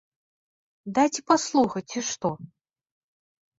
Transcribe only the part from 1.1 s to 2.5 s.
паслухаць, ці што.